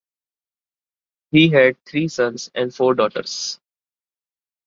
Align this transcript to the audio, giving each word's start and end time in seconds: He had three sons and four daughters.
He 1.29 1.49
had 1.49 1.77
three 1.85 2.07
sons 2.07 2.49
and 2.55 2.73
four 2.73 2.95
daughters. 2.95 3.59